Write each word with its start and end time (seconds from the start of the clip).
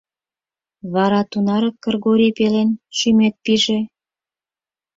—Вара 0.93 1.21
тунарак 1.31 1.75
Кыргорий 1.83 2.33
пелен 2.37 2.69
шӱмет 2.97 3.35
пиже? 3.43 3.79